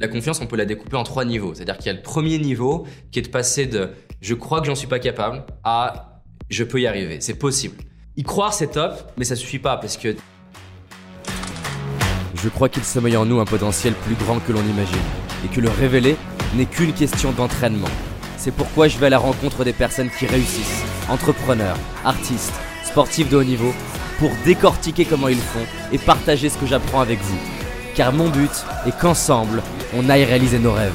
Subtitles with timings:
[0.00, 1.54] La confiance, on peut la découper en trois niveaux.
[1.54, 3.90] C'est-à-dire qu'il y a le premier niveau qui est de passer de
[4.20, 7.20] je crois que j'en suis pas capable à je peux y arriver.
[7.20, 7.76] C'est possible.
[8.16, 10.14] Y croire, c'est top, mais ça suffit pas parce que
[12.34, 14.96] Je crois qu'il sommeille en nous un potentiel plus grand que l'on imagine,
[15.44, 16.16] et que le révéler
[16.54, 17.88] n'est qu'une question d'entraînement.
[18.36, 22.54] C'est pourquoi je vais à la rencontre des personnes qui réussissent, entrepreneurs, artistes,
[22.84, 23.72] sportifs de haut niveau,
[24.20, 27.57] pour décortiquer comment ils font et partager ce que j'apprends avec vous.
[27.98, 29.60] Car mon but est qu'ensemble,
[29.92, 30.94] on aille réaliser nos rêves.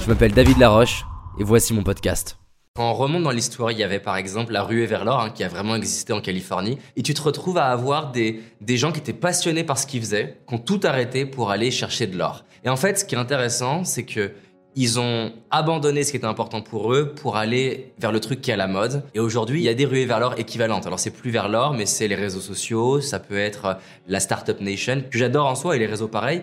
[0.00, 1.04] Je m'appelle David Laroche,
[1.40, 2.38] et voici mon podcast.
[2.76, 5.30] Quand on remonte dans l'histoire, il y avait par exemple la ruée vers l'or hein,
[5.30, 6.78] qui a vraiment existé en Californie.
[6.94, 10.00] Et tu te retrouves à avoir des, des gens qui étaient passionnés par ce qu'ils
[10.00, 12.44] faisaient, qui ont tout arrêté pour aller chercher de l'or.
[12.64, 14.30] Et en fait, ce qui est intéressant, c'est que
[14.74, 18.50] ils ont abandonné ce qui était important pour eux pour aller vers le truc qui
[18.50, 19.02] est à la mode.
[19.14, 20.86] Et aujourd'hui, il y a des ruées vers l'or équivalentes.
[20.86, 23.76] Alors c'est plus vers l'or, mais c'est les réseaux sociaux, ça peut être
[24.08, 26.42] la Startup Nation, que j'adore en soi, et les réseaux pareils.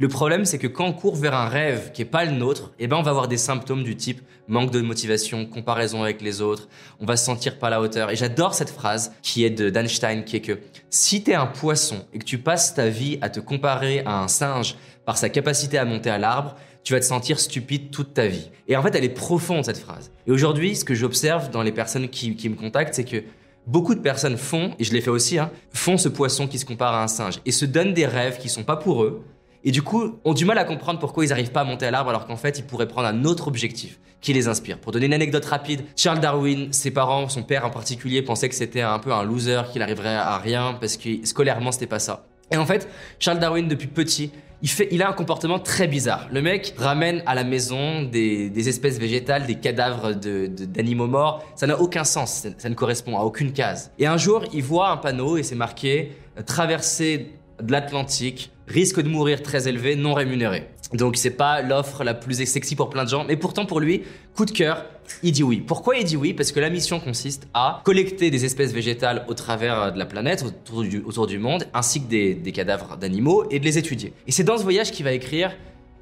[0.00, 2.72] Le problème, c'est que quand on court vers un rêve qui est pas le nôtre,
[2.78, 6.40] eh ben, on va avoir des symptômes du type manque de motivation, comparaison avec les
[6.40, 6.68] autres,
[7.00, 8.10] on va se sentir pas à la hauteur.
[8.10, 12.06] Et j'adore cette phrase qui est de d'Einstein, qui est que si t'es un poisson
[12.14, 15.78] et que tu passes ta vie à te comparer à un singe par sa capacité
[15.78, 18.50] à monter à l'arbre, tu vas te sentir stupide toute ta vie.
[18.68, 20.12] Et en fait, elle est profonde, cette phrase.
[20.28, 23.24] Et aujourd'hui, ce que j'observe dans les personnes qui, me contactent, c'est que
[23.66, 26.64] beaucoup de personnes font, et je l'ai fait aussi, hein, font ce poisson qui se
[26.64, 29.24] compare à un singe et se donnent des rêves qui sont pas pour eux,
[29.64, 31.90] et du coup, ont du mal à comprendre pourquoi ils n'arrivent pas à monter à
[31.90, 34.78] l'arbre alors qu'en fait, ils pourraient prendre un autre objectif qui les inspire.
[34.78, 38.54] Pour donner une anecdote rapide, Charles Darwin, ses parents, son père en particulier, pensaient que
[38.54, 42.26] c'était un peu un loser, qu'il arriverait à rien parce que scolairement, c'était pas ça.
[42.50, 46.28] Et en fait, Charles Darwin, depuis petit, il, fait, il a un comportement très bizarre.
[46.32, 51.44] Le mec ramène à la maison des, des espèces végétales, des cadavres d'animaux de, morts.
[51.54, 53.92] Ça n'a aucun sens, ça, ça ne correspond à aucune case.
[53.98, 59.00] Et un jour, il voit un panneau et c'est marqué euh, traverser de l'Atlantique, risque
[59.00, 60.68] de mourir très élevé, non rémunéré.
[60.92, 64.02] Donc c'est pas l'offre la plus sexy pour plein de gens, mais pourtant pour lui,
[64.34, 64.86] coup de cœur,
[65.22, 65.62] il dit oui.
[65.66, 66.32] Pourquoi il dit oui?
[66.32, 70.44] Parce que la mission consiste à collecter des espèces végétales au travers de la planète,
[70.44, 74.12] autour du, du monde, ainsi que des, des cadavres d'animaux, et de les étudier.
[74.26, 75.54] Et c'est dans ce voyage qu'il va écrire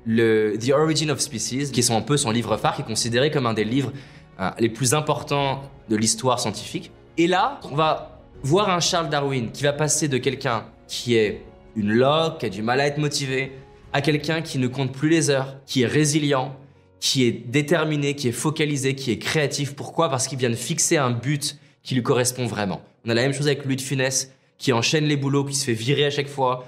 [0.05, 3.33] le The Origin of Species, qui est un peu son livre phare, qui est considéré
[3.33, 3.93] comme un des livres
[4.39, 6.93] euh, les plus importants de l'histoire scientifique.
[7.19, 11.43] Et là, on va voir un Charles Darwin qui va passer de quelqu'un qui est
[11.77, 13.53] une loque, qui a du mal à être motivé,
[13.93, 16.57] à quelqu'un qui ne compte plus les heures, qui est résilient,
[17.01, 19.75] qui est déterminé, qui est focalisé, qui est créatif.
[19.75, 20.09] Pourquoi?
[20.09, 22.83] Parce qu'il vient de fixer un but qui lui correspond vraiment.
[23.05, 25.65] On a la même chose avec Louis de Funès, qui enchaîne les boulots, qui se
[25.67, 26.67] fait virer à chaque fois,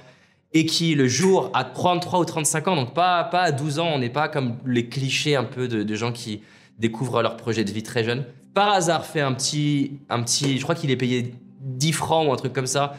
[0.53, 3.89] et qui, le jour, à 33 ou 35 ans, donc pas, pas à 12 ans,
[3.95, 6.43] on n'est pas comme les clichés un peu de, de gens qui
[6.79, 10.63] découvrent leur projet de vie très jeune, par hasard fait un petit, un petit je
[10.63, 12.95] crois qu'il est payé 10 francs ou un truc comme ça,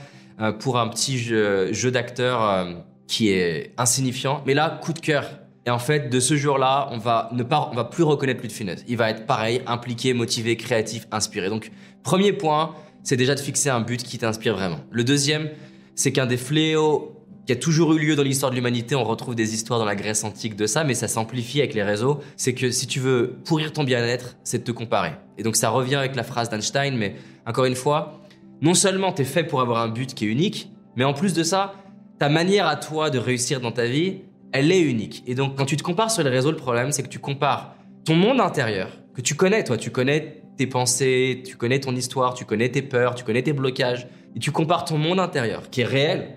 [0.59, 2.73] pour un petit jeu, jeu d'acteur euh,
[3.07, 4.41] qui est insignifiant.
[4.45, 5.25] Mais là, coup de cœur.
[5.66, 8.47] Et en fait, de ce jour-là, on va ne pas, on va plus reconnaître plus
[8.47, 8.83] de finesse.
[8.88, 11.50] Il va être pareil, impliqué, motivé, créatif, inspiré.
[11.50, 11.72] Donc,
[12.03, 12.73] premier point,
[13.03, 14.79] c'est déjà de fixer un but qui t'inspire vraiment.
[14.91, 15.50] Le deuxième,
[15.95, 19.33] c'est qu'un des fléaux qui a toujours eu lieu dans l'histoire de l'humanité, on retrouve
[19.33, 22.53] des histoires dans la Grèce antique de ça, mais ça s'amplifie avec les réseaux, c'est
[22.53, 25.13] que si tu veux pourrir ton bien-être, c'est de te comparer.
[25.39, 27.16] Et donc ça revient avec la phrase d'Einstein, mais
[27.47, 28.19] encore une fois,
[28.61, 31.33] non seulement tu es fait pour avoir un but qui est unique, mais en plus
[31.33, 31.73] de ça,
[32.17, 34.21] ta manière à toi de réussir dans ta vie,
[34.51, 35.23] elle est unique.
[35.27, 37.75] Et donc quand tu te compares sur les réseaux, le problème c'est que tu compares
[38.05, 42.33] ton monde intérieur, que tu connais, toi, tu connais tes pensées, tu connais ton histoire,
[42.33, 45.81] tu connais tes peurs, tu connais tes blocages, et tu compares ton monde intérieur, qui
[45.81, 46.35] est réel,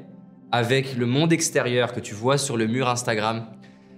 [0.52, 3.46] avec le monde extérieur que tu vois sur le mur Instagram,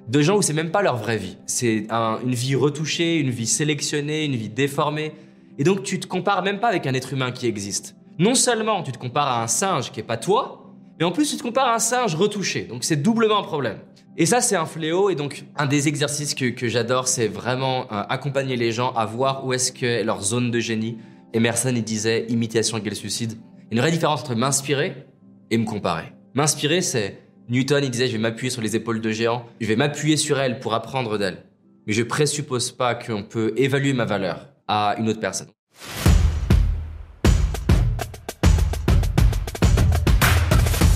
[0.08, 1.36] de gens où c'est même pas leur vraie vie.
[1.46, 5.12] C'est une vie retouchée, une vie sélectionnée, une vie déformée.
[5.58, 8.82] Et donc tu te compares même pas avec un être humain qui existe non seulement
[8.82, 11.42] tu te compares à un singe qui est pas toi, mais en plus tu te
[11.42, 12.62] compares à un singe retouché.
[12.62, 13.78] Donc c'est doublement un problème.
[14.16, 15.10] Et ça, c'est un fléau.
[15.10, 19.44] Et donc, un des exercices que, j'adore, c'est vraiment euh, accompagner les gens à voir
[19.44, 20.98] où est-ce que leur zone de génie.
[21.32, 23.36] Emerson, il disait imitation égale suicide.
[23.72, 25.06] Une vraie différence entre m'inspirer
[25.50, 26.12] et me comparer.
[26.34, 29.76] M'inspirer, c'est Newton, il disait je vais m'appuyer sur les épaules de géants, je vais
[29.76, 31.44] m'appuyer sur elles pour apprendre d'elles.
[31.86, 35.48] Mais je présuppose pas qu'on peut évaluer ma valeur à une autre personne.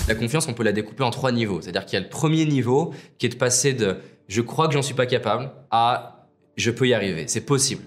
[0.09, 1.61] La confiance, on peut la découper en trois niveaux.
[1.61, 3.97] C'est-à-dire qu'il y a le premier niveau qui est de passer de
[4.27, 6.25] je crois que j'en suis pas capable à
[6.57, 7.25] je peux y arriver.
[7.27, 7.83] C'est possible.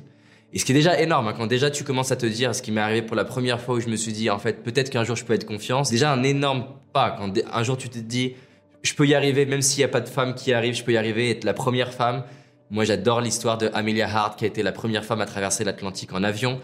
[0.52, 2.62] Et ce qui est déjà énorme, hein, quand déjà tu commences à te dire ce
[2.62, 4.88] qui m'est arrivé pour la première fois où je me suis dit en fait peut-être
[4.90, 7.10] qu'un jour je peux être confiance, déjà un énorme pas.
[7.18, 8.34] Quand un jour tu te dis
[8.82, 10.92] je peux y arriver même s'il n'y a pas de femme qui arrive, je peux
[10.92, 12.22] y arriver, être la première femme.
[12.70, 16.12] Moi j'adore l'histoire de Amelia Hart qui a été la première femme à traverser l'Atlantique
[16.12, 16.60] en avion.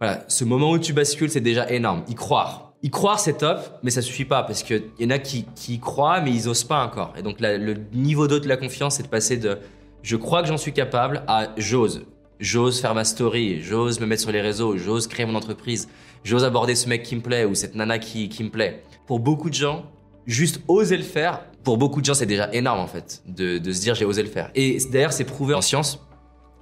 [0.00, 2.04] Voilà, ce moment où tu bascules c'est déjà énorme.
[2.08, 2.67] Y croire.
[2.82, 5.74] Y croire, c'est top, mais ça suffit pas parce qu'il y en a qui, qui
[5.74, 7.14] y croient, mais ils osent pas encore.
[7.16, 9.58] Et donc, le niveau d'eau de la confiance, c'est de passer de
[10.02, 12.06] je crois que j'en suis capable à j'ose.
[12.38, 15.88] J'ose faire ma story, j'ose me mettre sur les réseaux, j'ose créer mon entreprise,
[16.22, 18.84] j'ose aborder ce mec qui me plaît ou cette nana qui, qui me plaît.
[19.08, 19.86] Pour beaucoup de gens,
[20.26, 23.72] juste oser le faire, pour beaucoup de gens, c'est déjà énorme en fait, de, de
[23.72, 24.52] se dire j'ai osé le faire.
[24.54, 26.00] Et d'ailleurs, c'est prouvé en science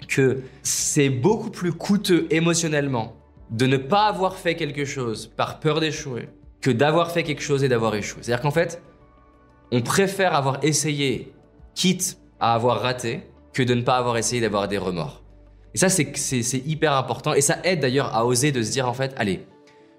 [0.09, 3.15] que c'est beaucoup plus coûteux émotionnellement
[3.51, 6.29] de ne pas avoir fait quelque chose par peur d'échouer
[6.61, 8.23] que d'avoir fait quelque chose et d'avoir échoué.
[8.23, 8.83] C'est-à-dire qu'en fait,
[9.71, 11.33] on préfère avoir essayé,
[11.75, 13.23] quitte à avoir raté,
[13.53, 15.23] que de ne pas avoir essayé d'avoir des remords.
[15.75, 17.35] Et ça, c'est hyper important.
[17.35, 19.47] Et ça aide d'ailleurs à oser de se dire, en fait, allez,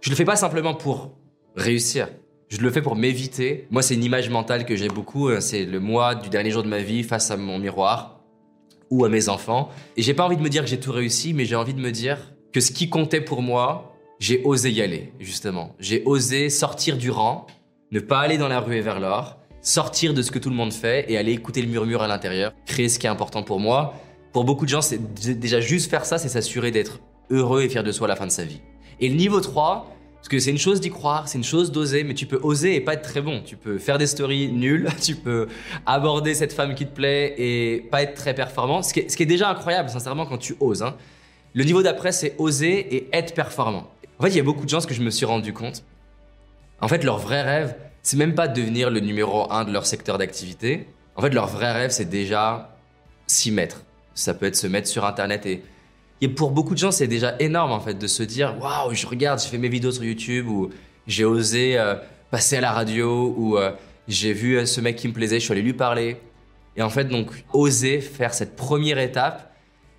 [0.02, 1.12] je le fais pas simplement pour
[1.56, 2.10] réussir.
[2.50, 3.68] Je le fais pour m'éviter.
[3.72, 5.30] Moi, c'est une image mentale que j'ai beaucoup.
[5.30, 8.22] euh, C'est le moi du dernier jour de ma vie face à mon miroir
[8.90, 9.70] ou à mes enfants.
[9.98, 11.82] Et j'ai pas envie de me dire que j'ai tout réussi, mais j'ai envie de
[11.82, 12.18] me dire
[12.58, 15.76] que ce qui comptait pour moi, j'ai osé y aller, justement.
[15.78, 17.46] J'ai osé sortir du rang,
[17.92, 20.56] ne pas aller dans la rue et vers l'or, sortir de ce que tout le
[20.56, 23.60] monde fait et aller écouter le murmure à l'intérieur, créer ce qui est important pour
[23.60, 23.94] moi.
[24.34, 24.98] Pour beaucoup de gens, c'est
[25.40, 27.00] déjà juste faire ça, c'est s'assurer d'être
[27.30, 28.62] heureux et fier de soi à la fin de sa vie.
[29.00, 32.04] Et le niveau 3, parce que c'est une chose d'y croire, c'est une chose d'oser,
[32.04, 33.44] mais tu peux oser et pas être très bon.
[33.46, 35.46] Tu peux faire des stories nulles, tu peux
[35.86, 38.82] aborder cette femme qui te plaît et pas être très performant.
[38.82, 40.82] Ce qui est, ce qui est déjà incroyable, sincèrement, quand tu oses.
[40.82, 40.96] hein.
[41.54, 43.90] Le niveau d'après, c'est oser et être performant.
[44.20, 45.84] En fait, il y a beaucoup de gens, ce que je me suis rendu compte,
[46.82, 49.86] en fait, leur vrai rêve, c'est même pas de devenir le numéro un de leur
[49.86, 50.88] secteur d'activité.
[51.16, 52.76] En fait, leur vrai rêve, c'est déjà
[53.26, 53.84] s'y mettre.
[54.14, 55.64] Ça peut être se mettre sur Internet et,
[56.22, 59.06] et pour beaucoup de gens, c'est déjà énorme en fait de se dire waouh, je
[59.06, 60.70] regarde, je fais mes vidéos sur YouTube ou
[61.06, 61.96] j'ai osé euh,
[62.32, 63.72] passer à la radio ou euh,
[64.08, 66.18] j'ai vu euh, ce mec qui me plaisait, je suis allé lui parler.
[66.76, 69.54] Et en fait, donc, oser faire cette première étape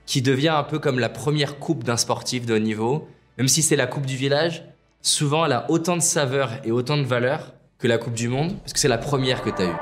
[0.09, 3.07] qui devient un peu comme la première coupe d'un sportif de haut niveau,
[3.37, 4.65] même si c'est la coupe du village,
[5.03, 8.57] souvent elle a autant de saveur et autant de valeur que la coupe du monde,
[8.61, 9.77] parce que c'est la première que tu as eue.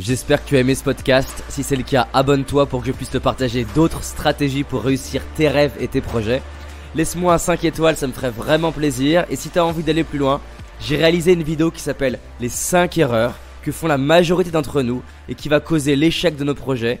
[0.00, 1.44] J'espère que tu as aimé ce podcast.
[1.48, 5.22] Si c'est le cas, abonne-toi pour que je puisse te partager d'autres stratégies pour réussir
[5.36, 6.42] tes rêves et tes projets.
[6.96, 9.24] Laisse-moi un 5 étoiles, ça me ferait vraiment plaisir.
[9.30, 10.40] Et si tu as envie d'aller plus loin,
[10.80, 15.00] j'ai réalisé une vidéo qui s'appelle Les 5 erreurs que font la majorité d'entre nous
[15.28, 17.00] et qui va causer l'échec de nos projets,